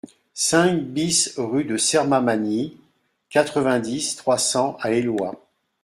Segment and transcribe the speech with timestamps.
[0.33, 2.75] cinq BIS rue de Sermamagny,
[3.29, 5.45] quatre-vingt-dix, trois cents à Éloie